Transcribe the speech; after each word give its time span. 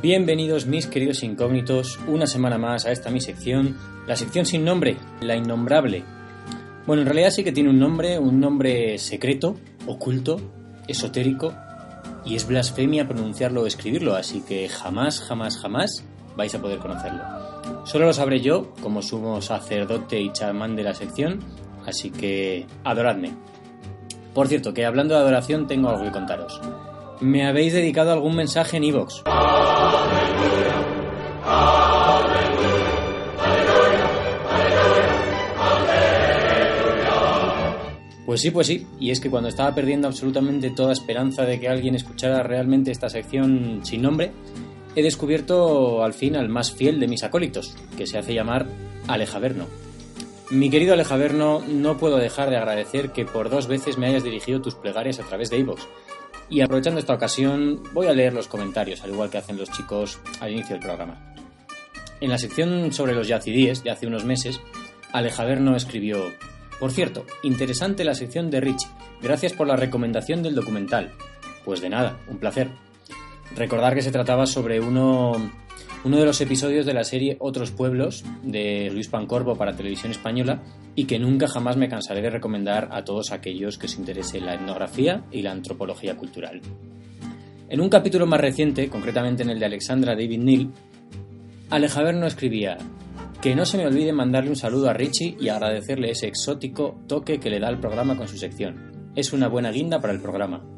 Bienvenidos 0.00 0.66
mis 0.66 0.86
queridos 0.86 1.24
incógnitos, 1.24 1.98
una 2.06 2.28
semana 2.28 2.56
más 2.56 2.86
a 2.86 2.92
esta 2.92 3.10
mi 3.10 3.20
sección, 3.20 3.76
la 4.06 4.14
sección 4.14 4.46
sin 4.46 4.64
nombre, 4.64 4.96
la 5.20 5.34
innombrable. 5.34 6.04
Bueno, 6.86 7.02
en 7.02 7.08
realidad 7.08 7.30
sí 7.30 7.42
que 7.42 7.50
tiene 7.50 7.70
un 7.70 7.80
nombre, 7.80 8.16
un 8.16 8.38
nombre 8.38 8.96
secreto, 8.98 9.56
oculto, 9.88 10.40
esotérico, 10.86 11.52
y 12.24 12.36
es 12.36 12.46
blasfemia 12.46 13.08
pronunciarlo 13.08 13.62
o 13.62 13.66
escribirlo, 13.66 14.14
así 14.14 14.40
que 14.42 14.68
jamás, 14.68 15.18
jamás, 15.18 15.58
jamás 15.58 16.04
vais 16.36 16.54
a 16.54 16.62
poder 16.62 16.78
conocerlo. 16.78 17.24
Solo 17.84 18.06
lo 18.06 18.12
sabré 18.12 18.40
yo, 18.40 18.74
como 18.80 19.02
sumo 19.02 19.42
sacerdote 19.42 20.20
y 20.20 20.30
chamán 20.30 20.76
de 20.76 20.84
la 20.84 20.94
sección, 20.94 21.40
así 21.86 22.10
que 22.10 22.68
adoradme. 22.84 23.32
Por 24.32 24.46
cierto, 24.46 24.72
que 24.72 24.86
hablando 24.86 25.14
de 25.14 25.22
adoración 25.22 25.66
tengo 25.66 25.88
algo 25.88 26.04
que 26.04 26.12
contaros. 26.12 26.60
Me 27.20 27.48
habéis 27.48 27.72
dedicado 27.72 28.12
algún 28.12 28.36
mensaje 28.36 28.76
en 28.76 28.84
iVoox. 28.84 29.24
Pues 38.28 38.42
sí, 38.42 38.50
pues 38.50 38.66
sí, 38.66 38.86
y 39.00 39.10
es 39.10 39.20
que 39.20 39.30
cuando 39.30 39.48
estaba 39.48 39.74
perdiendo 39.74 40.06
absolutamente 40.06 40.68
toda 40.68 40.92
esperanza 40.92 41.44
de 41.44 41.58
que 41.58 41.68
alguien 41.68 41.94
escuchara 41.94 42.42
realmente 42.42 42.90
esta 42.90 43.08
sección 43.08 43.80
sin 43.84 44.02
nombre, 44.02 44.32
he 44.94 45.02
descubierto 45.02 46.04
al 46.04 46.12
fin 46.12 46.36
al 46.36 46.50
más 46.50 46.70
fiel 46.70 47.00
de 47.00 47.08
mis 47.08 47.24
acólitos, 47.24 47.74
que 47.96 48.06
se 48.06 48.18
hace 48.18 48.34
llamar 48.34 48.66
Alejaverno. 49.06 49.64
Mi 50.50 50.68
querido 50.68 50.92
Alejaverno, 50.92 51.62
no 51.66 51.96
puedo 51.96 52.18
dejar 52.18 52.50
de 52.50 52.58
agradecer 52.58 53.12
que 53.12 53.24
por 53.24 53.48
dos 53.48 53.66
veces 53.66 53.96
me 53.96 54.06
hayas 54.06 54.24
dirigido 54.24 54.60
tus 54.60 54.74
plegarias 54.74 55.18
a 55.20 55.24
través 55.24 55.48
de 55.48 55.58
iVoox. 55.58 55.80
Y 56.50 56.60
aprovechando 56.60 57.00
esta 57.00 57.14
ocasión, 57.14 57.82
voy 57.92 58.06
a 58.06 58.12
leer 58.12 58.32
los 58.32 58.48
comentarios, 58.48 59.02
al 59.02 59.10
igual 59.10 59.30
que 59.30 59.38
hacen 59.38 59.58
los 59.58 59.70
chicos 59.70 60.18
al 60.40 60.52
inicio 60.52 60.76
del 60.76 60.84
programa. 60.84 61.34
En 62.20 62.30
la 62.30 62.38
sección 62.38 62.92
sobre 62.92 63.14
los 63.14 63.28
yacidíes 63.28 63.84
de 63.84 63.90
hace 63.90 64.06
unos 64.06 64.24
meses, 64.24 64.60
Alejaverno 65.12 65.76
escribió 65.76 66.18
por 66.78 66.92
cierto, 66.92 67.26
interesante 67.42 68.04
la 68.04 68.14
sección 68.14 68.50
de 68.50 68.60
Rich. 68.60 68.86
Gracias 69.20 69.52
por 69.52 69.66
la 69.66 69.76
recomendación 69.76 70.42
del 70.42 70.54
documental. 70.54 71.12
Pues 71.64 71.80
de 71.80 71.88
nada, 71.88 72.18
un 72.28 72.38
placer. 72.38 72.70
Recordar 73.56 73.94
que 73.94 74.02
se 74.02 74.12
trataba 74.12 74.46
sobre 74.46 74.80
uno, 74.80 75.32
uno 76.04 76.18
de 76.18 76.24
los 76.24 76.40
episodios 76.40 76.86
de 76.86 76.94
la 76.94 77.04
serie 77.04 77.36
Otros 77.40 77.70
Pueblos 77.70 78.24
de 78.42 78.90
Luis 78.92 79.08
Pancorbo 79.08 79.56
para 79.56 79.74
Televisión 79.74 80.12
Española 80.12 80.62
y 80.94 81.04
que 81.04 81.18
nunca 81.18 81.48
jamás 81.48 81.76
me 81.76 81.88
cansaré 81.88 82.22
de 82.22 82.30
recomendar 82.30 82.88
a 82.92 83.04
todos 83.04 83.32
aquellos 83.32 83.78
que 83.78 83.88
se 83.88 83.98
interesen 83.98 84.46
la 84.46 84.54
etnografía 84.54 85.24
y 85.32 85.42
la 85.42 85.50
antropología 85.50 86.16
cultural. 86.16 86.60
En 87.68 87.80
un 87.80 87.88
capítulo 87.88 88.26
más 88.26 88.40
reciente, 88.40 88.88
concretamente 88.88 89.42
en 89.42 89.50
el 89.50 89.58
de 89.58 89.66
Alexandra 89.66 90.14
David 90.14 90.38
Neal, 90.38 90.70
Alejaverno 91.70 92.26
escribía 92.26 92.78
que 93.42 93.54
no 93.54 93.66
se 93.66 93.76
me 93.76 93.86
olvide 93.86 94.12
mandarle 94.12 94.50
un 94.50 94.56
saludo 94.56 94.88
a 94.88 94.94
Richie 94.94 95.36
y 95.38 95.48
agradecerle 95.48 96.10
ese 96.10 96.26
exótico 96.26 96.98
toque 97.06 97.38
que 97.38 97.50
le 97.50 97.60
da 97.60 97.68
al 97.68 97.80
programa 97.80 98.16
con 98.16 98.26
su 98.26 98.38
sección. 98.38 99.10
Es 99.14 99.32
una 99.32 99.48
buena 99.48 99.70
guinda 99.70 100.00
para 100.00 100.12
el 100.12 100.20
programa. 100.20 100.77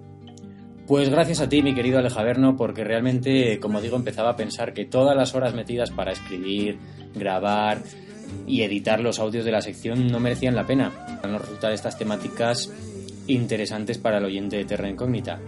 Pues 0.90 1.08
gracias 1.08 1.40
a 1.40 1.48
ti, 1.48 1.62
mi 1.62 1.72
querido 1.72 2.00
Alejaverno, 2.00 2.56
porque 2.56 2.82
realmente, 2.82 3.60
como 3.60 3.80
digo, 3.80 3.94
empezaba 3.94 4.30
a 4.30 4.36
pensar 4.36 4.74
que 4.74 4.86
todas 4.86 5.16
las 5.16 5.36
horas 5.36 5.54
metidas 5.54 5.92
para 5.92 6.10
escribir, 6.10 6.80
grabar 7.14 7.80
y 8.44 8.62
editar 8.62 8.98
los 8.98 9.20
audios 9.20 9.44
de 9.44 9.52
la 9.52 9.60
sección 9.60 10.08
no 10.08 10.18
merecían 10.18 10.56
la 10.56 10.66
pena, 10.66 10.90
para 11.22 11.32
no 11.32 11.38
resultar 11.38 11.72
estas 11.72 11.96
temáticas 11.96 12.72
interesantes 13.28 13.98
para 13.98 14.18
el 14.18 14.24
oyente 14.24 14.56
de 14.56 14.64
Terra 14.64 14.88
Incógnita. 14.88 15.38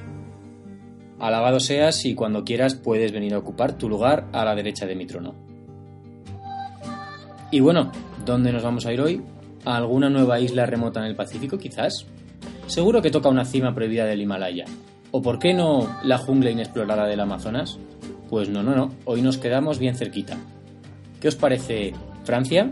Alabado 1.19 1.59
seas 1.59 2.05
y 2.05 2.15
cuando 2.15 2.45
quieras 2.45 2.77
puedes 2.77 3.11
venir 3.11 3.35
a 3.35 3.39
ocupar 3.39 3.77
tu 3.77 3.89
lugar 3.89 4.29
a 4.33 4.45
la 4.45 4.55
derecha 4.55 4.87
de 4.87 4.95
mi 4.95 5.07
trono. 5.07 5.35
Y 7.51 7.59
bueno, 7.59 7.91
¿dónde 8.25 8.53
nos 8.53 8.63
vamos 8.63 8.87
a 8.87 8.93
ir 8.93 9.01
hoy? 9.01 9.21
¿A 9.65 9.75
alguna 9.75 10.09
nueva 10.09 10.39
isla 10.39 10.67
remota 10.67 11.01
en 11.01 11.07
el 11.07 11.17
Pacífico, 11.17 11.59
quizás? 11.59 12.07
Seguro 12.69 13.03
que 13.03 13.11
toca 13.11 13.29
una 13.29 13.45
cima 13.45 13.75
prohibida 13.75 14.05
del 14.05 14.21
Himalaya. 14.21 14.67
¿O 15.13 15.21
por 15.21 15.39
qué 15.39 15.53
no 15.53 15.89
la 16.03 16.17
jungla 16.17 16.51
inexplorada 16.51 17.07
del 17.07 17.21
Amazonas? 17.21 17.79
Pues 18.31 18.49
no, 18.49 18.63
no, 18.63 18.75
no, 18.75 18.93
hoy 19.05 19.21
nos 19.21 19.37
quedamos 19.37 19.79
bien 19.79 19.95
cerquita. 19.95 20.39
¿Qué 21.21 21.29
os 21.29 21.37
parece 21.37 21.93
Francia? 22.25 22.71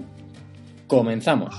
Comenzamos. 0.87 1.55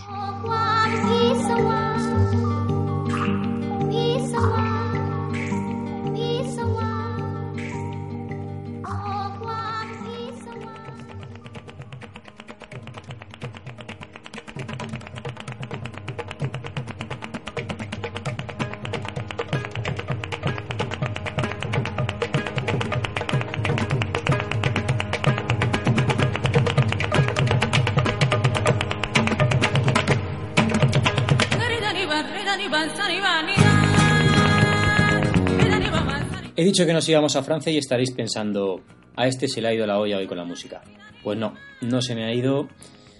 He 36.61 36.63
dicho 36.63 36.85
que 36.85 36.93
nos 36.93 37.09
íbamos 37.09 37.35
a 37.35 37.41
Francia 37.41 37.71
y 37.71 37.79
estaréis 37.79 38.11
pensando, 38.11 38.83
a 39.15 39.25
este 39.25 39.47
se 39.47 39.61
le 39.61 39.69
ha 39.69 39.73
ido 39.73 39.87
la 39.87 39.97
olla 39.97 40.19
hoy 40.19 40.27
con 40.27 40.37
la 40.37 40.45
música. 40.45 40.83
Pues 41.23 41.35
no, 41.35 41.55
no 41.81 42.03
se 42.03 42.13
me 42.13 42.23
ha 42.23 42.35
ido, 42.35 42.69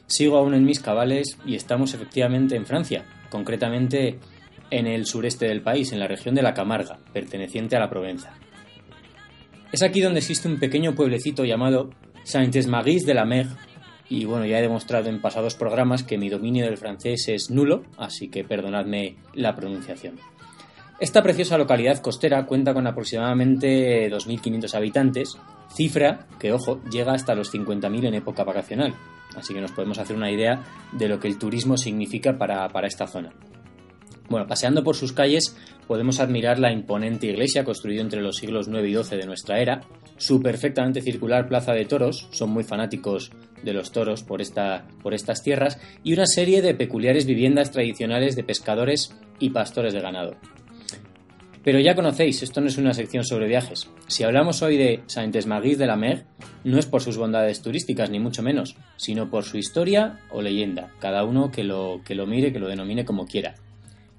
sigo 0.06 0.38
aún 0.38 0.54
en 0.54 0.64
mis 0.64 0.80
cabales 0.80 1.40
y 1.44 1.56
estamos 1.56 1.96
efectivamente 1.96 2.56
en 2.56 2.68
Francia, 2.68 3.04
concretamente 3.32 4.20
en 4.70 4.86
el 4.86 5.08
sureste 5.08 5.48
del 5.48 5.64
país, 5.64 5.92
en 5.92 6.00
la 6.00 6.08
región 6.08 6.36
de 6.36 6.44
la 6.44 6.54
Camarga, 6.54 7.00
perteneciente 7.14 7.76
a 7.76 7.80
la 7.80 7.90
Provenza. 7.90 8.32
Es 9.72 9.82
aquí 9.82 10.02
donde 10.02 10.20
existe 10.20 10.48
un 10.48 10.60
pequeño 10.60 10.94
pueblecito 10.94 11.44
llamado 11.44 11.90
Saint-Esmaris 12.24 13.08
de 13.08 13.16
la 13.16 13.26
Mer, 13.26 13.48
y 14.08 14.26
bueno, 14.26 14.46
ya 14.46 14.60
he 14.60 14.62
demostrado 14.62 15.10
en 15.10 15.20
pasados 15.20 15.56
programas 15.56 16.04
que 16.04 16.20
mi 16.20 16.30
dominio 16.30 16.66
del 16.66 16.78
francés 16.78 17.28
es 17.28 17.50
nulo, 17.50 17.86
así 17.98 18.30
que 18.30 18.44
perdonadme 18.44 19.16
la 19.34 19.56
pronunciación. 19.56 20.20
Esta 21.02 21.24
preciosa 21.24 21.58
localidad 21.58 21.98
costera 21.98 22.46
cuenta 22.46 22.76
con 22.76 22.86
aproximadamente 22.86 24.08
2.500 24.12 24.76
habitantes, 24.76 25.36
cifra 25.74 26.28
que, 26.38 26.54
ojo, 26.54 26.80
llega 26.92 27.14
hasta 27.14 27.34
los 27.34 27.52
50.000 27.52 28.06
en 28.06 28.14
época 28.14 28.44
vacacional. 28.44 28.94
Así 29.36 29.52
que 29.52 29.62
nos 29.62 29.72
podemos 29.72 29.98
hacer 29.98 30.16
una 30.16 30.30
idea 30.30 30.62
de 30.92 31.08
lo 31.08 31.20
que 31.20 31.28
el 31.28 31.40
turismo 31.40 31.76
significa 31.76 32.38
para, 32.38 32.68
para 32.70 32.86
esta 32.86 33.08
zona. 33.08 33.34
Bueno, 34.30 34.46
paseando 34.46 34.84
por 34.84 34.96
sus 34.96 35.12
calles 35.12 35.58
podemos 35.88 36.20
admirar 36.20 36.60
la 36.60 36.72
imponente 36.72 37.26
iglesia 37.26 37.64
construida 37.64 38.02
entre 38.02 38.22
los 38.22 38.38
siglos 38.38 38.68
9 38.68 38.88
y 38.88 38.94
12 38.94 39.18
de 39.18 39.26
nuestra 39.26 39.60
era, 39.60 39.82
su 40.18 40.40
perfectamente 40.40 41.02
circular 41.02 41.48
plaza 41.48 41.74
de 41.74 41.86
toros, 41.86 42.28
son 42.30 42.52
muy 42.52 42.64
fanáticos 42.64 43.32
de 43.64 43.74
los 43.74 43.92
toros 43.92 44.22
por, 44.22 44.40
esta, 44.40 44.86
por 45.02 45.16
estas 45.16 45.42
tierras, 45.42 45.80
y 46.04 46.14
una 46.14 46.28
serie 46.28 46.62
de 46.62 46.76
peculiares 46.76 47.26
viviendas 47.26 47.72
tradicionales 47.72 48.36
de 48.36 48.44
pescadores 48.44 49.16
y 49.40 49.50
pastores 49.50 49.94
de 49.94 50.02
ganado. 50.02 50.38
Pero 51.64 51.80
ya 51.80 51.94
conocéis, 51.94 52.42
esto 52.42 52.60
no 52.60 52.68
es 52.68 52.78
una 52.78 52.94
sección 52.94 53.24
sobre 53.24 53.48
viajes. 53.48 53.88
Si 54.08 54.24
hablamos 54.24 54.64
hoy 54.64 54.78
de 54.78 55.04
Saint-Esmaguis 55.06 55.78
de 55.78 55.86
la 55.86 55.96
Mer, 55.96 56.26
no 56.64 56.80
es 56.80 56.88
por 56.88 57.04
sus 57.04 57.18
bondades 57.18 57.62
turísticas, 57.62 58.10
ni 58.10 58.20
mucho 58.20 58.42
menos, 58.42 58.76
sino 58.98 59.30
por 59.30 59.44
su 59.44 59.58
historia 59.58 60.20
o 60.32 60.42
leyenda, 60.42 60.90
cada 61.00 61.24
uno 61.24 61.52
que 61.52 61.64
lo, 61.64 62.02
que 62.04 62.16
lo 62.16 62.26
mire, 62.26 62.52
que 62.52 62.60
lo 62.60 62.68
denomine 62.68 63.06
como 63.06 63.28
quiera, 63.28 63.54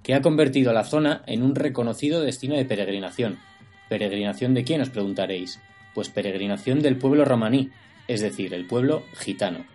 que 0.04 0.14
ha 0.14 0.22
convertido 0.22 0.70
a 0.70 0.74
la 0.74 0.84
zona 0.84 1.22
en 1.26 1.42
un 1.42 1.56
reconocido 1.56 2.20
destino 2.20 2.56
de 2.56 2.64
peregrinación. 2.64 3.40
¿Peregrinación 3.88 4.54
de 4.54 4.62
quién 4.62 4.80
os 4.80 4.90
preguntaréis? 4.90 5.60
Pues 5.94 6.10
peregrinación 6.10 6.80
del 6.80 6.96
pueblo 6.96 7.24
romaní, 7.24 7.70
es 8.06 8.20
decir, 8.20 8.54
el 8.54 8.66
pueblo 8.66 9.02
gitano. 9.14 9.66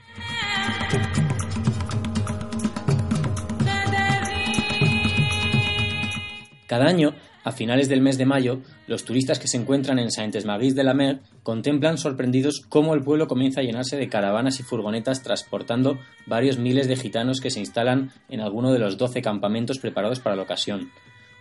Cada 6.65 6.87
año, 6.87 7.13
a 7.47 7.53
finales 7.53 7.87
del 7.87 8.01
mes 8.01 8.17
de 8.17 8.25
mayo, 8.25 8.59
los 8.87 9.05
turistas 9.05 9.39
que 9.39 9.47
se 9.47 9.55
encuentran 9.55 9.99
en 9.99 10.11
Saint-Esmaguis 10.11 10.75
de 10.75 10.83
la 10.83 10.93
Mer 10.93 11.21
contemplan 11.43 11.97
sorprendidos 11.97 12.61
cómo 12.67 12.93
el 12.93 13.03
pueblo 13.03 13.29
comienza 13.29 13.61
a 13.61 13.63
llenarse 13.63 13.95
de 13.95 14.09
caravanas 14.09 14.59
y 14.59 14.63
furgonetas 14.63 15.23
transportando 15.23 15.97
varios 16.25 16.57
miles 16.57 16.89
de 16.89 16.97
gitanos 16.97 17.39
que 17.39 17.49
se 17.49 17.61
instalan 17.61 18.11
en 18.27 18.41
alguno 18.41 18.73
de 18.73 18.79
los 18.79 18.97
doce 18.97 19.21
campamentos 19.21 19.79
preparados 19.79 20.19
para 20.19 20.35
la 20.35 20.41
ocasión. 20.41 20.91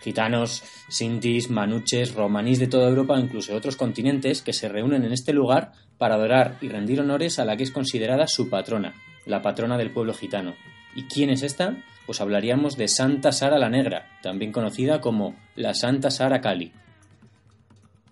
Gitanos, 0.00 0.62
sintis, 0.88 1.50
manuches, 1.50 2.14
romaníes 2.14 2.61
de 2.61 2.69
toda 2.69 2.88
Europa 2.88 3.14
o 3.14 3.19
incluso 3.19 3.56
otros 3.56 3.75
continentes 3.75 4.43
que 4.43 4.52
se 4.52 4.69
reúnen 4.69 5.05
en 5.05 5.12
este 5.12 5.32
lugar 5.32 5.73
para 5.99 6.14
adorar 6.14 6.56
y 6.61 6.69
rendir 6.69 7.00
honores 7.00 7.41
a 7.41 7.44
la 7.44 7.56
que 7.56 7.64
es 7.64 7.73
considerada 7.73 8.29
su 8.29 8.49
patrona, 8.49 8.94
la 9.25 9.43
patrona 9.43 9.76
del 9.76 9.91
pueblo 9.91 10.14
gitano. 10.14 10.55
¿Y 10.97 11.05
quién 11.05 11.29
es 11.29 11.43
esta? 11.43 11.77
Pues 12.07 12.23
hablaríamos 12.23 12.79
de 12.79 12.89
Santa 12.89 13.31
Sara 13.31 13.59
la 13.59 13.69
Negra, 13.69 14.19
también 14.23 14.51
conocida 14.51 15.03
como 15.03 15.37
la 15.55 15.75
Santa 15.75 16.11
Sara 16.11 16.41
Cali. 16.41 16.73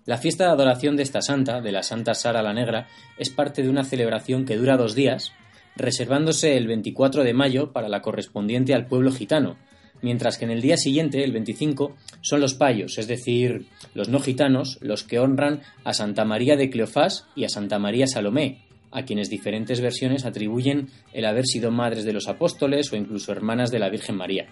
La 0.05 0.19
fiesta 0.19 0.45
de 0.45 0.51
adoración 0.51 0.95
de 0.95 1.01
esta 1.01 1.23
santa, 1.23 1.61
de 1.61 1.71
la 1.71 1.81
Santa 1.81 2.13
Sara 2.13 2.43
la 2.43 2.53
Negra, 2.53 2.87
es 3.17 3.31
parte 3.31 3.63
de 3.63 3.69
una 3.69 3.83
celebración 3.83 4.45
que 4.45 4.55
dura 4.55 4.77
dos 4.77 4.93
días, 4.93 5.31
reservándose 5.75 6.57
el 6.57 6.67
24 6.67 7.23
de 7.23 7.33
mayo 7.33 7.71
para 7.71 7.89
la 7.89 8.03
correspondiente 8.03 8.75
al 8.75 8.85
pueblo 8.85 9.11
gitano, 9.11 9.57
mientras 10.03 10.37
que 10.37 10.45
en 10.45 10.51
el 10.51 10.61
día 10.61 10.77
siguiente, 10.77 11.23
el 11.23 11.31
25, 11.31 11.95
son 12.21 12.39
los 12.39 12.53
payos, 12.53 12.99
es 12.99 13.07
decir, 13.07 13.65
los 13.95 14.09
no 14.09 14.19
gitanos, 14.19 14.77
los 14.81 15.03
que 15.03 15.17
honran 15.17 15.61
a 15.83 15.93
Santa 15.93 16.23
María 16.23 16.55
de 16.55 16.69
Cleofás 16.69 17.25
y 17.35 17.45
a 17.45 17.49
Santa 17.49 17.79
María 17.79 18.05
Salomé, 18.05 18.64
a 18.95 19.03
quienes 19.03 19.29
diferentes 19.29 19.81
versiones 19.81 20.25
atribuyen 20.25 20.87
el 21.13 21.25
haber 21.25 21.45
sido 21.45 21.69
madres 21.69 22.05
de 22.05 22.13
los 22.13 22.29
apóstoles 22.29 22.91
o 22.91 22.95
incluso 22.95 23.33
hermanas 23.33 23.69
de 23.69 23.79
la 23.79 23.89
Virgen 23.89 24.15
María. 24.15 24.47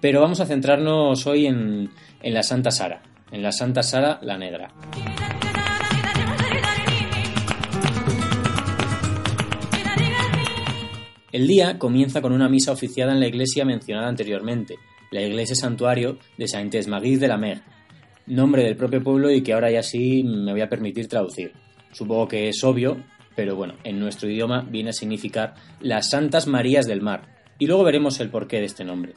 Pero 0.00 0.20
vamos 0.20 0.40
a 0.40 0.46
centrarnos 0.46 1.26
hoy 1.26 1.46
en, 1.46 1.90
en 2.22 2.34
la 2.34 2.44
Santa 2.44 2.70
Sara, 2.70 3.02
en 3.32 3.42
la 3.42 3.50
Santa 3.50 3.82
Sara 3.82 4.20
la 4.22 4.38
Negra. 4.38 4.72
El 11.32 11.48
día 11.48 11.78
comienza 11.78 12.20
con 12.20 12.32
una 12.32 12.48
misa 12.48 12.72
oficiada 12.72 13.12
en 13.12 13.20
la 13.20 13.26
iglesia 13.26 13.64
mencionada 13.64 14.06
anteriormente, 14.06 14.76
la 15.10 15.22
iglesia 15.22 15.56
santuario 15.56 16.18
de 16.38 16.46
Saint-Esmaguis 16.46 17.18
de 17.18 17.28
la 17.28 17.38
Mer, 17.38 17.62
nombre 18.26 18.62
del 18.62 18.76
propio 18.76 19.02
pueblo 19.02 19.30
y 19.30 19.42
que 19.42 19.54
ahora 19.54 19.70
ya 19.70 19.82
sí 19.82 20.22
me 20.22 20.52
voy 20.52 20.60
a 20.60 20.68
permitir 20.68 21.08
traducir. 21.08 21.52
Supongo 21.92 22.28
que 22.28 22.48
es 22.48 22.64
obvio, 22.64 22.96
pero 23.34 23.56
bueno, 23.56 23.74
en 23.84 23.98
nuestro 23.98 24.28
idioma 24.28 24.66
viene 24.68 24.90
a 24.90 24.94
significar 24.94 25.54
las 25.80 26.10
Santas 26.10 26.46
Marías 26.46 26.86
del 26.86 27.00
Mar, 27.00 27.32
y 27.58 27.66
luego 27.66 27.84
veremos 27.84 28.20
el 28.20 28.30
porqué 28.30 28.58
de 28.58 28.66
este 28.66 28.84
nombre. 28.84 29.14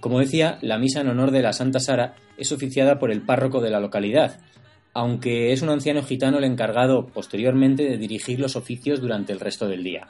Como 0.00 0.18
decía, 0.18 0.58
la 0.62 0.78
misa 0.78 1.00
en 1.00 1.08
honor 1.08 1.30
de 1.30 1.42
la 1.42 1.52
Santa 1.52 1.80
Sara 1.80 2.16
es 2.36 2.52
oficiada 2.52 2.98
por 2.98 3.10
el 3.10 3.22
párroco 3.22 3.60
de 3.60 3.70
la 3.70 3.80
localidad, 3.80 4.40
aunque 4.94 5.52
es 5.52 5.62
un 5.62 5.70
anciano 5.70 6.02
gitano 6.02 6.38
el 6.38 6.44
encargado 6.44 7.06
posteriormente 7.06 7.84
de 7.84 7.96
dirigir 7.96 8.40
los 8.40 8.56
oficios 8.56 9.00
durante 9.00 9.32
el 9.32 9.40
resto 9.40 9.68
del 9.68 9.84
día. 9.84 10.08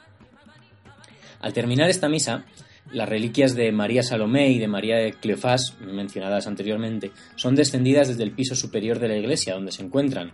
Al 1.41 1.53
terminar 1.53 1.89
esta 1.89 2.09
misa, 2.09 2.45
las 2.91 3.07
reliquias 3.07 3.55
de 3.55 3.71
María 3.71 4.03
Salomé 4.03 4.49
y 4.49 4.59
de 4.59 4.67
María 4.67 4.97
de 4.97 5.13
Cleofás, 5.13 5.77
mencionadas 5.79 6.47
anteriormente, 6.47 7.11
son 7.35 7.55
descendidas 7.55 8.07
desde 8.07 8.23
el 8.23 8.31
piso 8.31 8.55
superior 8.55 8.99
de 8.99 9.07
la 9.07 9.17
iglesia 9.17 9.53
donde 9.53 9.71
se 9.71 9.83
encuentran, 9.83 10.31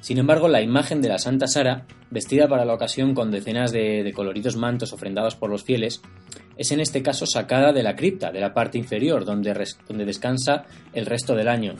sin 0.00 0.18
embargo, 0.18 0.48
la 0.48 0.62
imagen 0.62 1.02
de 1.02 1.08
la 1.08 1.18
Santa 1.18 1.46
Sara, 1.46 1.86
vestida 2.10 2.48
para 2.48 2.64
la 2.64 2.74
ocasión 2.74 3.14
con 3.14 3.30
decenas 3.30 3.70
de, 3.70 4.10
coloridos 4.14 4.56
mantos 4.56 4.92
ofrendados 4.92 5.36
por 5.36 5.50
los 5.50 5.62
fieles, 5.62 6.00
es 6.56 6.72
en 6.72 6.80
este 6.80 7.02
caso 7.02 7.26
sacada 7.26 7.72
de 7.72 7.82
la 7.82 7.96
cripta, 7.96 8.32
de 8.32 8.40
la 8.40 8.54
parte 8.54 8.78
inferior, 8.78 9.24
donde, 9.24 9.54
descansa 9.88 10.64
el 10.94 11.06
resto 11.06 11.34
del 11.34 11.48
año. 11.48 11.74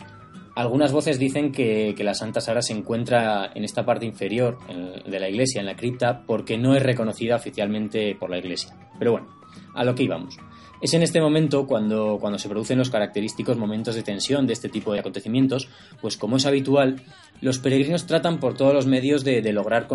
Algunas 0.54 0.92
voces 0.92 1.18
dicen 1.18 1.52
que, 1.52 1.94
la 1.98 2.14
Santa 2.14 2.40
Sara 2.40 2.60
se 2.60 2.74
encuentra 2.74 3.50
en 3.54 3.64
esta 3.64 3.86
parte 3.86 4.04
inferior 4.04 4.58
de 4.68 5.20
la 5.20 5.28
iglesia, 5.28 5.60
en 5.60 5.66
la 5.66 5.76
cripta, 5.76 6.22
porque 6.26 6.58
no 6.58 6.74
es 6.74 6.82
reconocida 6.82 7.36
oficialmente 7.36 8.14
por 8.14 8.28
la 8.28 8.38
iglesia. 8.38 8.74
Pero 9.00 9.12
bueno, 9.12 9.26
a 9.74 9.82
lo 9.82 9.96
que 9.96 10.04
íbamos. 10.04 10.38
Es 10.80 10.94
en 10.94 11.02
este 11.02 11.20
momento 11.20 11.66
cuando, 11.66 12.18
cuando 12.20 12.38
se 12.38 12.48
producen 12.48 12.78
los 12.78 12.90
característicos 12.90 13.58
momentos 13.58 13.94
de 13.94 14.02
tensión 14.02 14.46
de 14.46 14.52
este 14.52 14.68
tipo 14.68 14.92
de 14.92 15.00
acontecimientos, 15.00 15.68
pues 16.00 16.16
como 16.16 16.36
es 16.36 16.46
habitual, 16.46 17.02
los 17.40 17.58
peregrinos 17.58 18.06
tratan 18.06 18.38
por 18.38 18.56
todos 18.56 18.72
los 18.72 18.86
medios 18.86 19.24
de, 19.24 19.42
lograr 19.52 19.88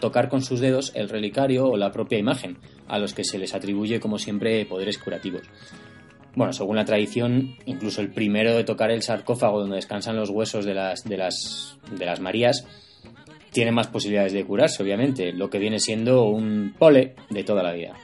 tocar 0.00 0.28
con 0.28 0.42
sus 0.42 0.60
dedos 0.60 0.92
el 0.94 1.08
relicario 1.08 1.66
o 1.66 1.76
la 1.76 1.92
propia 1.92 2.18
imagen, 2.18 2.58
a 2.88 2.98
los 2.98 3.14
que 3.14 3.24
se 3.24 3.38
les 3.38 3.54
atribuye, 3.54 4.00
como 4.00 4.18
siempre, 4.18 4.66
poderes 4.66 4.98
curativos. 4.98 5.42
Bueno, 6.34 6.52
según 6.52 6.76
la 6.76 6.84
tradición, 6.84 7.56
incluso 7.64 8.02
el 8.02 8.10
primero 8.10 8.54
de 8.54 8.64
tocar 8.64 8.90
el 8.90 9.02
sarcófago 9.02 9.60
donde 9.60 9.76
descansan 9.76 10.16
los 10.16 10.28
huesos 10.28 10.66
de 10.66 10.74
las, 10.74 11.04
de 11.04 11.16
las, 11.16 11.78
de 11.90 12.04
las 12.04 12.20
Marías 12.20 12.66
tiene 13.52 13.72
más 13.72 13.86
posibilidades 13.86 14.34
de 14.34 14.44
curarse, 14.44 14.82
obviamente, 14.82 15.32
lo 15.32 15.48
que 15.48 15.58
viene 15.58 15.78
siendo 15.78 16.24
un 16.24 16.74
pole 16.78 17.14
de 17.30 17.42
toda 17.42 17.62
la 17.62 17.72
vida. 17.72 17.94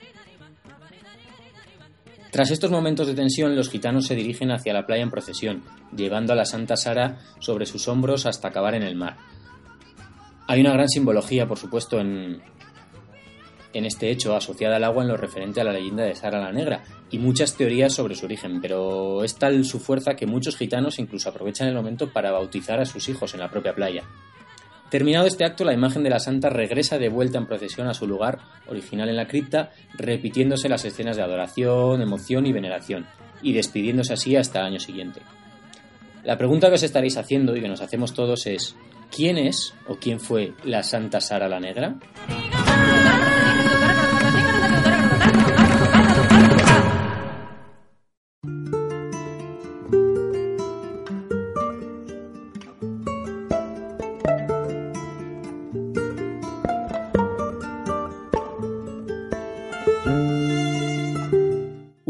Tras 2.32 2.50
estos 2.50 2.70
momentos 2.70 3.06
de 3.06 3.14
tensión, 3.14 3.54
los 3.54 3.68
gitanos 3.68 4.06
se 4.06 4.14
dirigen 4.14 4.52
hacia 4.52 4.72
la 4.72 4.86
playa 4.86 5.02
en 5.02 5.10
procesión, 5.10 5.62
llevando 5.94 6.32
a 6.32 6.36
la 6.36 6.46
Santa 6.46 6.78
Sara 6.78 7.18
sobre 7.40 7.66
sus 7.66 7.88
hombros 7.88 8.24
hasta 8.24 8.48
acabar 8.48 8.74
en 8.74 8.82
el 8.82 8.96
mar. 8.96 9.18
Hay 10.48 10.62
una 10.62 10.72
gran 10.72 10.88
simbología, 10.88 11.46
por 11.46 11.58
supuesto, 11.58 12.00
en, 12.00 12.40
en 13.74 13.84
este 13.84 14.10
hecho 14.10 14.34
asociada 14.34 14.76
al 14.76 14.84
agua 14.84 15.02
en 15.02 15.10
lo 15.10 15.18
referente 15.18 15.60
a 15.60 15.64
la 15.64 15.74
leyenda 15.74 16.04
de 16.04 16.14
Sara 16.14 16.40
la 16.40 16.52
Negra 16.52 16.84
y 17.10 17.18
muchas 17.18 17.54
teorías 17.54 17.92
sobre 17.92 18.14
su 18.14 18.24
origen, 18.24 18.62
pero 18.62 19.24
es 19.24 19.34
tal 19.34 19.66
su 19.66 19.78
fuerza 19.78 20.16
que 20.16 20.26
muchos 20.26 20.56
gitanos 20.56 20.98
incluso 20.98 21.28
aprovechan 21.28 21.68
el 21.68 21.74
momento 21.74 22.14
para 22.14 22.32
bautizar 22.32 22.80
a 22.80 22.86
sus 22.86 23.10
hijos 23.10 23.34
en 23.34 23.40
la 23.40 23.50
propia 23.50 23.74
playa. 23.74 24.04
Terminado 24.92 25.26
este 25.26 25.46
acto, 25.46 25.64
la 25.64 25.72
imagen 25.72 26.02
de 26.02 26.10
la 26.10 26.18
santa 26.18 26.50
regresa 26.50 26.98
de 26.98 27.08
vuelta 27.08 27.38
en 27.38 27.46
procesión 27.46 27.88
a 27.88 27.94
su 27.94 28.06
lugar 28.06 28.40
original 28.66 29.08
en 29.08 29.16
la 29.16 29.26
cripta, 29.26 29.70
repitiéndose 29.94 30.68
las 30.68 30.84
escenas 30.84 31.16
de 31.16 31.22
adoración, 31.22 32.02
emoción 32.02 32.44
y 32.44 32.52
veneración, 32.52 33.06
y 33.40 33.54
despidiéndose 33.54 34.12
así 34.12 34.36
hasta 34.36 34.60
el 34.60 34.66
año 34.66 34.80
siguiente. 34.80 35.22
La 36.24 36.36
pregunta 36.36 36.68
que 36.68 36.74
os 36.74 36.82
estaréis 36.82 37.16
haciendo 37.16 37.56
y 37.56 37.62
que 37.62 37.68
nos 37.68 37.80
hacemos 37.80 38.12
todos 38.12 38.46
es, 38.46 38.76
¿quién 39.10 39.38
es 39.38 39.72
o 39.88 39.96
quién 39.96 40.20
fue 40.20 40.52
la 40.62 40.82
Santa 40.82 41.22
Sara 41.22 41.48
la 41.48 41.58
Negra? 41.58 41.96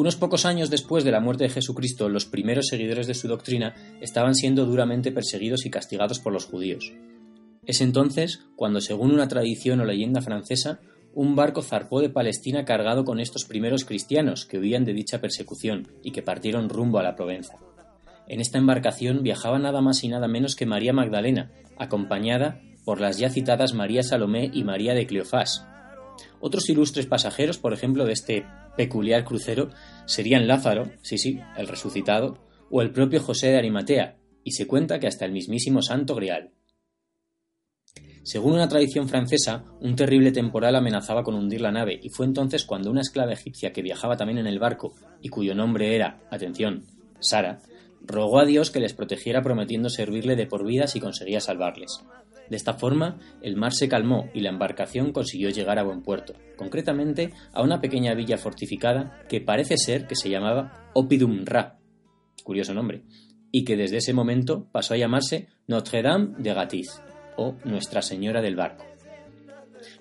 Unos 0.02 0.16
pocos 0.16 0.46
años 0.46 0.68
después 0.68 1.04
de 1.04 1.12
la 1.12 1.20
muerte 1.20 1.44
de 1.44 1.50
Jesucristo, 1.50 2.08
los 2.08 2.24
primeros 2.24 2.66
seguidores 2.66 3.06
de 3.06 3.14
su 3.14 3.28
doctrina 3.28 3.72
estaban 4.00 4.34
siendo 4.34 4.66
duramente 4.66 5.12
perseguidos 5.12 5.64
y 5.64 5.70
castigados 5.70 6.18
por 6.18 6.32
los 6.32 6.44
judíos. 6.44 6.92
Es 7.66 7.80
entonces 7.80 8.40
cuando, 8.56 8.80
según 8.80 9.12
una 9.12 9.28
tradición 9.28 9.78
o 9.78 9.84
leyenda 9.84 10.20
francesa, 10.20 10.80
un 11.14 11.36
barco 11.36 11.62
zarpó 11.62 12.00
de 12.00 12.10
Palestina 12.10 12.64
cargado 12.64 13.04
con 13.04 13.20
estos 13.20 13.44
primeros 13.44 13.84
cristianos 13.84 14.44
que 14.44 14.58
huían 14.58 14.84
de 14.84 14.92
dicha 14.92 15.20
persecución 15.20 15.86
y 16.02 16.10
que 16.10 16.22
partieron 16.22 16.68
rumbo 16.68 16.98
a 16.98 17.04
la 17.04 17.14
Provenza. 17.14 17.54
En 18.26 18.40
esta 18.40 18.58
embarcación 18.58 19.22
viajaba 19.22 19.60
nada 19.60 19.82
más 19.82 20.02
y 20.02 20.08
nada 20.08 20.26
menos 20.26 20.56
que 20.56 20.66
María 20.66 20.92
Magdalena, 20.92 21.52
acompañada 21.78 22.60
por 22.84 23.00
las 23.00 23.18
ya 23.18 23.30
citadas 23.30 23.72
María 23.72 24.02
Salomé 24.02 24.50
y 24.52 24.64
María 24.64 24.94
de 24.94 25.06
Cleofás. 25.06 25.64
Otros 26.44 26.68
ilustres 26.68 27.06
pasajeros, 27.06 27.58
por 27.58 27.72
ejemplo, 27.72 28.04
de 28.04 28.12
este 28.12 28.44
peculiar 28.76 29.24
crucero 29.24 29.70
serían 30.06 30.48
Lázaro, 30.48 30.90
sí, 31.00 31.16
sí, 31.16 31.38
el 31.56 31.68
resucitado, 31.68 32.38
o 32.68 32.82
el 32.82 32.90
propio 32.90 33.20
José 33.22 33.52
de 33.52 33.58
Arimatea, 33.58 34.18
y 34.42 34.50
se 34.50 34.66
cuenta 34.66 34.98
que 34.98 35.06
hasta 35.06 35.24
el 35.24 35.30
mismísimo 35.30 35.82
Santo 35.82 36.16
Grial. 36.16 36.50
Según 38.24 38.54
una 38.54 38.66
tradición 38.68 39.08
francesa, 39.08 39.66
un 39.80 39.94
terrible 39.94 40.32
temporal 40.32 40.74
amenazaba 40.74 41.22
con 41.22 41.36
hundir 41.36 41.60
la 41.60 41.70
nave, 41.70 42.00
y 42.02 42.08
fue 42.08 42.26
entonces 42.26 42.64
cuando 42.64 42.90
una 42.90 43.02
esclava 43.02 43.32
egipcia 43.32 43.72
que 43.72 43.82
viajaba 43.82 44.16
también 44.16 44.38
en 44.38 44.48
el 44.48 44.58
barco, 44.58 44.96
y 45.20 45.28
cuyo 45.28 45.54
nombre 45.54 45.94
era, 45.94 46.24
atención, 46.28 46.86
Sara, 47.20 47.60
rogó 48.04 48.40
a 48.40 48.44
Dios 48.44 48.72
que 48.72 48.80
les 48.80 48.94
protegiera 48.94 49.42
prometiendo 49.42 49.90
servirle 49.90 50.34
de 50.34 50.46
por 50.48 50.66
vida 50.66 50.88
si 50.88 50.98
conseguía 50.98 51.40
salvarles. 51.40 52.00
De 52.52 52.58
esta 52.58 52.74
forma, 52.74 53.18
el 53.40 53.56
mar 53.56 53.72
se 53.72 53.88
calmó 53.88 54.28
y 54.34 54.40
la 54.40 54.50
embarcación 54.50 55.12
consiguió 55.12 55.48
llegar 55.48 55.78
a 55.78 55.84
buen 55.84 56.02
puerto, 56.02 56.34
concretamente 56.58 57.32
a 57.54 57.62
una 57.62 57.80
pequeña 57.80 58.12
villa 58.12 58.36
fortificada 58.36 59.22
que 59.26 59.40
parece 59.40 59.78
ser 59.78 60.06
que 60.06 60.16
se 60.16 60.28
llamaba 60.28 60.90
Opidum 60.92 61.46
Ra, 61.46 61.78
curioso 62.44 62.74
nombre, 62.74 63.04
y 63.50 63.64
que 63.64 63.78
desde 63.78 63.96
ese 63.96 64.12
momento 64.12 64.68
pasó 64.70 64.92
a 64.92 64.98
llamarse 64.98 65.48
Notre-Dame 65.66 66.34
de 66.40 66.52
Gatiz, 66.52 67.00
o 67.38 67.56
Nuestra 67.64 68.02
Señora 68.02 68.42
del 68.42 68.56
Barco. 68.56 68.84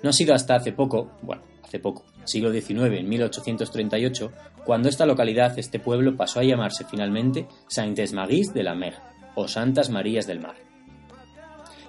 No 0.03 0.09
ha 0.09 0.13
sido 0.13 0.33
hasta 0.33 0.55
hace 0.55 0.73
poco, 0.73 1.09
bueno, 1.21 1.43
hace 1.63 1.79
poco, 1.79 2.03
siglo 2.25 2.51
XIX, 2.51 2.99
en 2.99 3.07
1838, 3.07 4.29
cuando 4.65 4.89
esta 4.89 5.05
localidad, 5.05 5.57
este 5.57 5.79
pueblo, 5.79 6.17
pasó 6.17 6.41
a 6.41 6.43
llamarse 6.43 6.83
finalmente 6.83 7.47
Saintes-Maries 7.69 8.53
de 8.53 8.63
la 8.63 8.75
Mer, 8.75 8.95
o 9.35 9.47
Santas 9.47 9.89
Marías 9.89 10.27
del 10.27 10.41
Mar. 10.41 10.70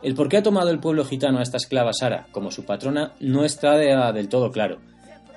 El 0.03 0.15
por 0.15 0.29
qué 0.29 0.39
ha 0.39 0.43
tomado 0.43 0.71
el 0.71 0.81
pueblo 0.81 1.05
gitano 1.05 1.39
a 1.39 1.43
esta 1.43 1.59
esclava 1.59 1.93
Sara 1.93 2.27
como 2.33 2.51
su 2.51 2.65
patrona 2.65 3.15
no 3.21 3.45
está 3.45 3.77
del 3.77 4.29
todo 4.29 4.51
claro, 4.51 4.81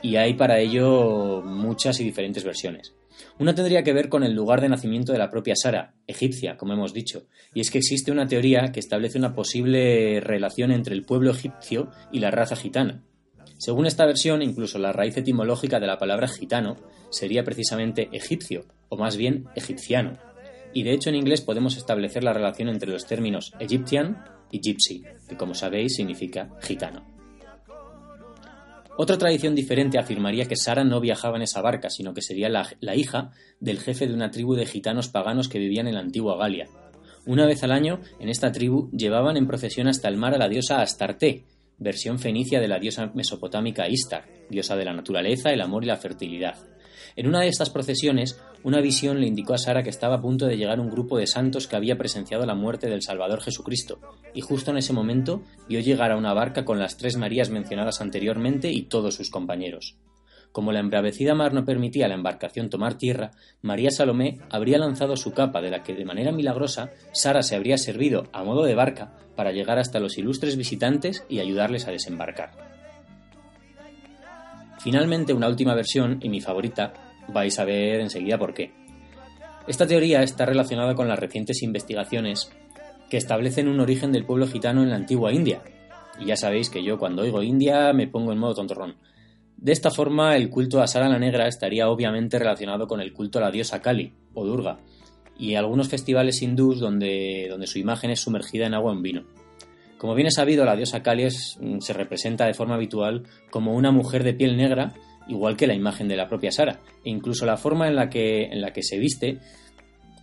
y 0.02 0.16
hay 0.16 0.34
para 0.34 0.60
ello 0.60 1.42
muchas 1.44 2.00
y 2.00 2.04
diferentes 2.04 2.44
versiones. 2.44 2.96
Una 3.38 3.54
tendría 3.54 3.84
que 3.84 3.94
ver 3.94 4.10
con 4.10 4.24
el 4.24 4.34
lugar 4.34 4.62
de 4.62 4.70
nacimiento 4.70 5.12
de 5.12 5.20
la 5.20 5.30
propia 5.30 5.56
Sara, 5.56 5.94
egipcia, 6.08 6.58
como 6.58 6.74
hemos 6.74 6.94
dicho, 6.94 7.28
y 7.54 7.62
es 7.62 7.70
que 7.70 7.78
existe 7.78 8.12
una 8.12 8.28
teoría 8.28 8.72
que 8.72 8.80
establece 8.80 9.18
una 9.18 9.34
posible 9.34 10.20
relación 10.20 10.72
entre 10.72 10.96
el 10.96 11.06
pueblo 11.06 11.32
egipcio 11.32 11.92
y 12.12 12.20
la 12.20 12.32
raza 12.32 12.56
gitana. 12.56 13.04
Según 13.58 13.86
esta 13.86 14.06
versión, 14.06 14.42
incluso 14.42 14.80
la 14.80 14.92
raíz 14.92 15.16
etimológica 15.16 15.80
de 15.80 15.88
la 15.88 15.98
palabra 15.98 16.28
gitano 16.28 16.76
sería 17.10 17.44
precisamente 17.44 18.10
egipcio, 18.12 18.66
o 18.90 18.98
más 18.98 19.16
bien 19.16 19.46
egipciano. 19.56 20.18
Y 20.74 20.84
de 20.84 20.92
hecho 20.92 21.10
en 21.10 21.16
inglés 21.16 21.42
podemos 21.42 21.78
establecer 21.78 22.24
la 22.24 22.34
relación 22.34 22.68
entre 22.68 22.92
los 22.92 23.06
términos 23.06 23.54
Egyptian 23.60 24.26
y 24.56 24.62
Gypsy, 24.62 25.04
que 25.28 25.36
como 25.36 25.54
sabéis 25.54 25.96
significa 25.96 26.50
gitano. 26.62 27.04
Otra 28.98 29.18
tradición 29.18 29.54
diferente 29.54 30.00
afirmaría 30.00 30.46
que 30.46 30.56
Sara 30.56 30.86
no 30.86 31.02
viajaba 31.02 31.36
en 31.36 31.44
esa 31.44 31.62
barca, 31.62 31.90
sino 31.90 32.14
que 32.14 32.22
sería 32.22 32.48
la, 32.48 32.70
la, 32.80 32.96
hija 32.96 33.32
del 33.60 33.80
jefe 33.80 34.08
de 34.08 34.14
una 34.14 34.32
tribu 34.32 34.56
de 34.56 34.66
gitanos 34.66 35.10
paganos 35.10 35.50
que 35.50 35.60
vivían 35.60 35.88
en 35.88 35.96
la 35.96 36.00
antigua 36.00 36.38
Galia. 36.38 36.70
Una 37.26 37.46
vez 37.46 37.62
al 37.64 37.74
año, 37.74 38.00
en 38.20 38.30
esta 38.30 38.54
tribu, 38.54 38.90
llevaban 38.92 39.36
en 39.36 39.48
procesión 39.48 39.90
hasta 39.90 40.08
el 40.08 40.16
mar 40.16 40.34
a 40.34 40.38
la 40.38 40.48
diosa 40.48 40.82
Astarte, 40.82 41.44
versión 41.78 42.20
fenicia 42.20 42.62
de 42.62 42.70
la 42.70 42.80
diosa 42.80 43.12
mesopotámica 43.14 43.90
Istar, 43.90 44.24
diosa 44.50 44.78
de 44.78 44.86
la 44.86 44.94
naturaleza, 44.94 45.52
el 45.52 45.60
amor 45.60 45.84
y 45.84 45.88
la 45.88 45.98
fertilidad. 45.98 46.56
En 47.18 47.28
una 47.28 47.40
de 47.40 47.48
estas 47.48 47.70
procesiones, 47.70 48.42
una 48.64 48.82
visión 48.82 49.22
le 49.22 49.28
indicó 49.28 49.54
a 49.54 49.58
Sara 49.58 49.84
que 49.84 49.90
estaba 49.90 50.16
a 50.16 50.22
punto 50.22 50.48
de 50.48 50.58
llegar 50.58 50.82
un 50.82 50.90
grupo 50.90 51.18
de 51.18 51.28
santos 51.28 51.66
que 51.66 51.78
había 51.78 51.98
presenciado 51.98 52.46
la 52.46 52.56
muerte 52.56 52.90
del 52.90 53.04
Salvador 53.04 53.42
Jesucristo, 53.42 54.00
y 54.34 54.42
justo 54.42 54.72
en 54.72 54.78
ese 54.78 54.92
momento 54.92 55.42
vio 55.70 55.80
llegar 55.80 56.12
a 56.12 56.18
una 56.18 56.34
barca 56.34 56.66
con 56.66 56.78
las 56.78 56.98
tres 56.98 57.16
Marías 57.16 57.50
mencionadas 57.50 58.02
anteriormente 58.02 58.70
y 58.70 58.84
todos 58.84 59.16
sus 59.16 59.30
compañeros. 59.30 59.96
Como 60.52 60.74
la 60.74 60.80
embravecida 60.80 61.36
mar 61.36 61.54
no 61.54 61.64
permitía 61.64 62.06
a 62.06 62.10
la 62.10 62.16
embarcación 62.16 62.70
tomar 62.70 62.98
tierra, 62.98 63.32
María 63.62 63.92
Salomé 63.92 64.40
habría 64.50 64.78
lanzado 64.78 65.16
su 65.16 65.32
capa 65.32 65.62
de 65.62 65.72
la 65.72 65.84
que 65.84 65.96
de 65.96 66.06
manera 66.06 66.34
milagrosa 66.34 66.92
Sara 67.14 67.44
se 67.44 67.56
habría 67.56 67.78
servido 67.78 68.28
a 68.34 68.44
modo 68.44 68.64
de 68.64 68.76
barca 68.76 69.14
para 69.38 69.52
llegar 69.52 69.80
hasta 69.80 70.00
los 70.00 70.18
ilustres 70.18 70.58
visitantes 70.58 71.26
y 71.30 71.40
ayudarles 71.40 71.88
a 71.88 71.92
desembarcar. 71.92 72.75
Finalmente, 74.86 75.34
una 75.34 75.48
última 75.48 75.74
versión, 75.74 76.20
y 76.22 76.30
mi 76.30 76.42
favorita, 76.42 76.94
vais 77.28 77.58
a 77.58 77.66
ver 77.66 78.02
enseguida 78.02 78.38
por 78.38 78.54
qué. 78.54 78.72
Esta 79.68 79.88
teoría 79.88 80.22
está 80.22 80.46
relacionada 80.46 80.94
con 80.94 81.08
las 81.08 81.18
recientes 81.18 81.64
investigaciones 81.64 82.52
que 83.10 83.18
establecen 83.18 83.68
un 83.68 83.80
origen 83.80 84.12
del 84.12 84.28
pueblo 84.28 84.46
gitano 84.46 84.84
en 84.84 84.92
la 84.92 84.98
antigua 84.98 85.34
India. 85.34 85.64
Y 86.20 86.26
ya 86.26 86.38
sabéis 86.38 86.70
que 86.70 86.84
yo 86.84 87.00
cuando 87.00 87.24
oigo 87.24 87.42
India 87.42 87.94
me 87.94 88.08
pongo 88.08 88.32
en 88.32 88.38
modo 88.38 88.54
tontorrón. 88.54 88.98
De 89.58 89.72
esta 89.72 89.90
forma, 89.90 90.36
el 90.36 90.52
culto 90.52 90.80
a 90.84 90.86
Sara 90.86 91.10
la 91.10 91.18
Negra 91.18 91.48
estaría 91.48 91.90
obviamente 91.90 92.38
relacionado 92.38 92.86
con 92.86 93.02
el 93.02 93.12
culto 93.12 93.40
a 93.40 93.42
la 93.42 93.50
diosa 93.50 93.82
Kali, 93.82 94.14
o 94.36 94.46
Durga, 94.46 94.82
y 95.36 95.56
algunos 95.56 95.90
festivales 95.90 96.44
hindús 96.44 96.80
donde, 96.80 97.48
donde 97.50 97.66
su 97.66 97.80
imagen 97.80 98.12
es 98.12 98.20
sumergida 98.20 98.68
en 98.68 98.76
agua 98.76 98.94
en 98.94 99.02
vino. 99.02 99.24
Como 99.98 100.16
bien 100.16 100.28
es 100.28 100.36
sabido, 100.36 100.66
la 100.66 100.76
diosa 100.76 101.02
Kali 101.02 101.26
mm, 101.26 101.80
se 101.80 101.94
representa 101.94 102.46
de 102.46 102.54
forma 102.54 102.76
habitual 102.76 103.24
como 103.50 103.74
una 103.74 103.92
mujer 103.92 104.24
de 104.24 104.34
piel 104.34 104.58
negra, 104.58 104.94
igual 105.28 105.56
que 105.56 105.68
la 105.68 105.74
imagen 105.74 106.08
de 106.08 106.18
la 106.18 106.28
propia 106.28 106.52
Sara, 106.52 106.82
e 107.04 107.10
incluso 107.10 107.46
la 107.46 107.58
forma 107.58 107.88
en 107.88 107.96
la 107.96 108.10
que, 108.10 108.46
en 108.46 108.62
la 108.62 108.72
que 108.72 108.84
se 108.84 109.00
viste 109.00 109.40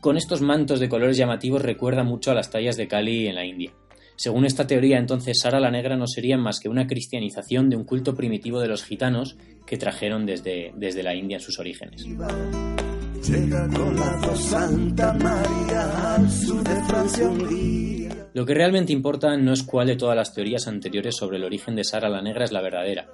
con 0.00 0.16
estos 0.16 0.40
mantos 0.40 0.80
de 0.80 0.88
colores 0.88 1.16
llamativos 1.16 1.62
recuerda 1.62 2.02
mucho 2.02 2.32
a 2.32 2.34
las 2.34 2.50
tallas 2.50 2.76
de 2.76 2.88
Kali 2.88 3.28
en 3.28 3.36
la 3.36 3.44
India. 3.44 3.72
Según 4.16 4.44
esta 4.44 4.66
teoría, 4.66 4.98
entonces 4.98 5.38
Sara 5.40 5.60
la 5.60 5.70
Negra 5.70 5.96
no 5.96 6.06
sería 6.06 6.36
más 6.36 6.60
que 6.60 6.68
una 6.68 6.86
cristianización 6.86 7.70
de 7.70 7.76
un 7.76 7.84
culto 7.84 8.14
primitivo 8.14 8.60
de 8.60 8.68
los 8.68 8.84
gitanos 8.84 9.36
que 9.64 9.78
trajeron 9.78 10.26
desde, 10.26 10.72
desde 10.76 11.02
la 11.02 11.14
India 11.14 11.38
sus 11.38 11.58
orígenes. 11.58 12.04
Lo 18.34 18.46
que 18.46 18.54
realmente 18.54 18.92
importa 18.92 19.36
no 19.36 19.52
es 19.52 19.62
cuál 19.62 19.88
de 19.88 19.96
todas 19.96 20.16
las 20.16 20.32
teorías 20.32 20.66
anteriores 20.66 21.16
sobre 21.16 21.36
el 21.36 21.44
origen 21.44 21.76
de 21.76 21.84
Sara 21.84 22.08
la 22.08 22.22
Negra 22.22 22.44
es 22.44 22.52
la 22.52 22.62
verdadera. 22.62 23.08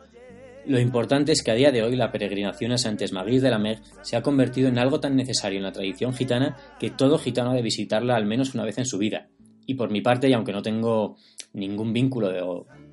Lo 0.66 0.78
importante 0.78 1.32
es 1.32 1.42
que 1.42 1.50
a 1.50 1.54
día 1.54 1.72
de 1.72 1.82
hoy 1.82 1.96
la 1.96 2.12
peregrinación 2.12 2.72
a 2.72 2.78
Santes 2.78 3.12
Maguís 3.12 3.42
de 3.42 3.50
la 3.50 3.58
Mer 3.58 3.80
se 4.02 4.16
ha 4.16 4.22
convertido 4.22 4.68
en 4.68 4.78
algo 4.78 5.00
tan 5.00 5.16
necesario 5.16 5.58
en 5.58 5.64
la 5.64 5.72
tradición 5.72 6.12
gitana 6.12 6.56
que 6.78 6.90
todo 6.90 7.18
gitano 7.18 7.50
debe 7.50 7.62
visitarla 7.62 8.14
al 8.14 8.26
menos 8.26 8.54
una 8.54 8.64
vez 8.64 8.78
en 8.78 8.86
su 8.86 8.98
vida. 8.98 9.28
Y 9.66 9.74
por 9.74 9.90
mi 9.90 10.02
parte, 10.02 10.28
y 10.28 10.34
aunque 10.34 10.52
no 10.52 10.62
tengo 10.62 11.16
ningún 11.52 11.92
vínculo 11.92 12.28
de, 12.28 12.42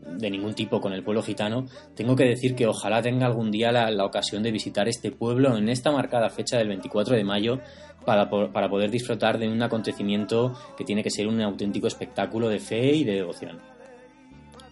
de 0.05 0.29
ningún 0.29 0.53
tipo 0.53 0.79
con 0.79 0.93
el 0.93 1.03
pueblo 1.03 1.21
gitano, 1.21 1.65
tengo 1.95 2.15
que 2.15 2.25
decir 2.25 2.55
que 2.55 2.67
ojalá 2.67 3.01
tenga 3.01 3.25
algún 3.25 3.51
día 3.51 3.71
la, 3.71 4.05
ocasión 4.05 4.43
de 4.43 4.51
visitar 4.51 4.88
este 4.88 5.12
pueblo 5.12 5.57
en 5.57 5.69
esta 5.69 5.91
marcada 5.91 6.29
fecha 6.29 6.57
del 6.57 6.67
24 6.67 7.15
de 7.15 7.24
mayo 7.24 7.59
para, 8.05 8.29
para 8.29 8.69
poder 8.69 8.91
disfrutar 8.91 9.39
de 9.39 9.47
un 9.47 9.62
acontecimiento 9.62 10.53
que 10.77 10.83
tiene 10.83 11.03
que 11.03 11.09
ser 11.09 11.27
un 11.27 11.41
auténtico 11.41 11.88
espectáculo 11.88 12.50
de 12.50 12.59
fe 12.59 12.95
y 12.95 13.03
de 13.03 13.13
devoción. 13.13 13.75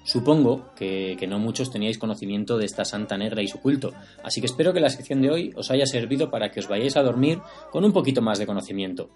Supongo 0.04 0.74
que, 0.76 1.18
no 1.28 1.40
muchos 1.40 1.72
teníais 1.72 1.98
conocimiento 1.98 2.58
de 2.58 2.66
esta 2.66 2.84
Santa 2.84 3.18
Negra 3.18 3.42
y 3.42 3.48
su 3.48 3.60
culto, 3.60 3.94
así 4.24 4.42
que 4.42 4.48
espero 4.48 4.74
que 4.74 4.82
la 4.82 4.90
sección 4.90 5.22
de 5.22 5.32
hoy 5.32 5.54
os 5.56 5.72
haya 5.72 5.86
servido 5.86 6.30
para 6.30 6.52
que 6.52 6.60
os 6.60 6.68
vayáis 6.68 6.98
a 6.98 7.04
dormir 7.04 7.40
con 7.72 7.86
un 7.86 7.94
poquito 7.94 8.22
más 8.22 8.38
de 8.38 8.46
conocimiento. 8.46 9.12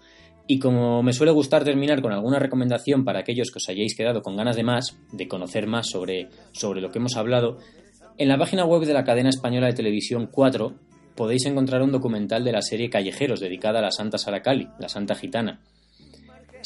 Y 0.46 0.58
como 0.58 1.02
me 1.02 1.12
suele 1.12 1.32
gustar 1.32 1.62
terminar 1.62 2.00
con 2.00 2.12
alguna 2.12 2.38
recomendación 2.38 3.04
para 3.04 3.20
aquellos 3.20 3.50
que 3.50 3.58
os 3.58 3.68
hayáis 3.68 3.94
quedado 3.94 4.22
con 4.22 4.34
ganas 4.34 4.56
de 4.56 4.64
más, 4.64 4.96
de 5.12 5.28
conocer 5.28 5.66
más 5.66 5.88
sobre, 5.88 6.30
sobre 6.52 6.80
lo 6.80 6.90
que 6.90 6.98
hemos 6.98 7.16
hablado, 7.16 7.58
en 8.16 8.28
la 8.28 8.38
página 8.38 8.64
web 8.64 8.82
de 8.86 8.94
la 8.94 9.04
cadena 9.04 9.28
española 9.28 9.66
de 9.66 9.74
televisión 9.74 10.28
4 10.32 10.74
podéis 11.14 11.44
encontrar 11.46 11.82
un 11.82 11.92
documental 11.92 12.44
de 12.44 12.52
la 12.52 12.62
serie 12.62 12.88
Callejeros 12.88 13.40
dedicada 13.40 13.80
a 13.80 13.82
la 13.82 13.90
Santa 13.90 14.18
Saracali, 14.18 14.68
la 14.78 14.88
Santa 14.88 15.14
Gitana. 15.14 15.60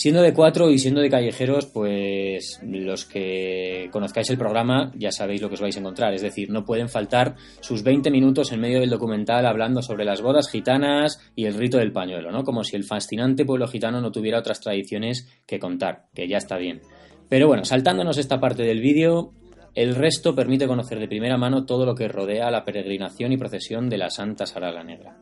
Siendo 0.03 0.21
de 0.21 0.35
cuatro 0.35 0.69
y 0.69 0.81
siendo 0.81 1.01
de 1.01 1.09
callejeros, 1.09 1.67
pues 1.67 2.59
los 2.65 3.05
que 3.05 3.89
conozcáis 3.93 4.29
el 4.31 4.37
programa 4.37 4.91
ya 4.97 5.13
sabéis 5.13 5.41
lo 5.41 5.47
que 5.49 5.55
os 5.55 5.61
vais 5.61 5.77
a 5.77 5.79
encontrar. 5.79 6.13
Es 6.13 6.23
decir, 6.23 6.51
no 6.51 6.65
pueden 6.65 6.89
faltar 6.89 7.37
sus 7.61 7.85
20 7.85 8.11
minutos 8.11 8.51
en 8.51 8.59
medio 8.59 8.81
del 8.81 8.91
documental 8.91 9.47
hablando 9.47 9.81
sobre 9.81 10.05
las 10.05 10.21
bodas 10.21 10.51
gitanas 10.51 11.21
y 11.37 11.45
el 11.45 11.55
rito 11.55 11.79
del 11.79 11.93
pañuelo, 11.93 12.33
¿no? 12.33 12.43
Como 12.43 12.65
si 12.65 12.75
el 12.75 12.83
fascinante 12.83 13.45
pueblo 13.45 13.69
gitano 13.69 14.01
no 14.01 14.11
tuviera 14.11 14.41
otras 14.41 14.59
tradiciones 14.59 15.29
que 15.47 15.61
contar, 15.61 16.07
que 16.13 16.27
ya 16.27 16.39
está 16.39 16.57
bien. 16.57 16.81
Pero 17.29 17.47
bueno, 17.47 17.65
saltándonos 17.65 18.19
esta 18.19 18.41
parte 18.41 18.65
del 18.65 18.81
vídeo, 18.81 19.35
el 19.77 19.95
resto 19.95 20.35
permite 20.35 20.67
conocer 20.67 20.99
de 20.99 21.07
primera 21.07 21.39
mano 21.39 21.65
todo 21.65 21.87
lo 21.87 21.95
que 21.95 22.09
rodea 22.09 22.51
la 22.51 22.65
peregrinación 22.65 23.31
y 23.31 23.37
procesión 23.37 23.89
de 23.89 23.99
la 23.99 24.11
Santa 24.11 24.47
Sara 24.47 24.73
la 24.73 24.83
Negra. 24.83 25.17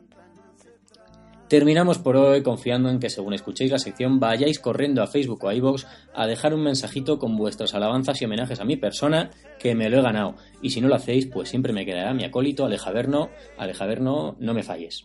Terminamos 1.51 1.97
por 1.97 2.15
hoy 2.15 2.43
confiando 2.43 2.89
en 2.89 2.97
que 2.97 3.09
según 3.09 3.33
escuchéis 3.33 3.71
la 3.71 3.77
sección 3.77 4.21
vayáis 4.21 4.57
corriendo 4.57 5.03
a 5.03 5.07
Facebook 5.07 5.43
o 5.43 5.49
a 5.49 5.53
iVoox 5.53 5.83
a 6.13 6.25
dejar 6.25 6.53
un 6.53 6.63
mensajito 6.63 7.19
con 7.19 7.35
vuestras 7.35 7.73
alabanzas 7.73 8.21
y 8.21 8.23
homenajes 8.23 8.61
a 8.61 8.63
mi 8.63 8.77
persona, 8.77 9.31
que 9.59 9.75
me 9.75 9.89
lo 9.89 9.99
he 9.99 10.01
ganado. 10.01 10.35
Y 10.61 10.69
si 10.69 10.79
no 10.79 10.87
lo 10.87 10.95
hacéis, 10.95 11.25
pues 11.25 11.49
siempre 11.49 11.73
me 11.73 11.85
quedará 11.85 12.13
mi 12.13 12.23
acólito 12.23 12.63
Alejaverno. 12.63 13.31
Alejaverno, 13.57 14.37
no 14.39 14.53
me 14.53 14.63
falles. 14.63 15.01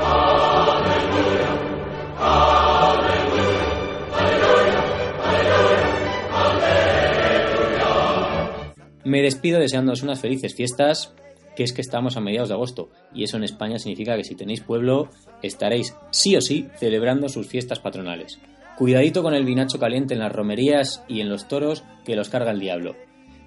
Me 9.02 9.20
despido 9.20 9.58
deseándoos 9.58 10.04
unas 10.04 10.20
felices 10.20 10.54
fiestas, 10.54 11.12
que 11.56 11.64
es 11.64 11.72
que 11.72 11.80
estamos 11.80 12.16
a 12.16 12.20
mediados 12.20 12.48
de 12.48 12.54
agosto, 12.54 12.90
y 13.12 13.24
eso 13.24 13.36
en 13.36 13.44
España 13.44 13.78
significa 13.78 14.16
que 14.16 14.24
si 14.24 14.36
tenéis 14.36 14.60
pueblo, 14.60 15.08
estaréis 15.42 15.96
sí 16.10 16.36
o 16.36 16.40
sí 16.40 16.68
celebrando 16.78 17.28
sus 17.28 17.48
fiestas 17.48 17.80
patronales. 17.80 18.38
Cuidadito 18.76 19.22
con 19.22 19.34
el 19.34 19.44
vinacho 19.44 19.80
caliente 19.80 20.14
en 20.14 20.20
las 20.20 20.32
romerías 20.32 21.02
y 21.08 21.20
en 21.20 21.30
los 21.30 21.48
toros, 21.48 21.82
que 22.04 22.14
los 22.14 22.28
carga 22.28 22.50
el 22.50 22.60
diablo. 22.60 22.94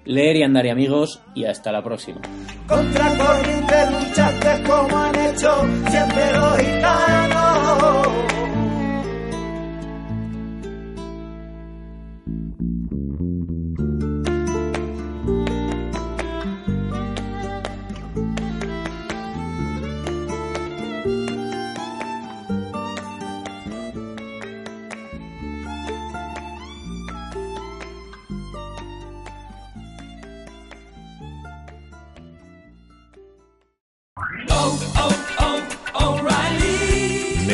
Leer 0.04 0.36
y 0.36 0.42
andar 0.42 0.66
y 0.66 0.70
amigos, 0.70 1.22
y 1.34 1.44
hasta 1.44 1.72
la 1.72 1.84
próxima. 1.84 2.20
Contra 2.66 3.10
luchaste 3.90 4.62
como 4.66 4.96
han 4.98 5.14
hecho 5.14 5.66
siempre 5.88 6.32